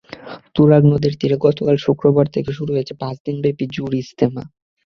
তুরাগ 0.55 0.83
নদের 0.85 1.13
তীরে 1.19 1.37
গতকাল 1.45 1.75
শুক্রবার 1.77 2.25
থেকে 2.27 2.49
শুরু 2.57 2.71
হয়েছে 2.73 2.93
পাঁচ 3.01 3.15
দিনব্যাপী 3.25 3.65
জোড় 3.75 3.95
ইজতেমা। 4.01 4.43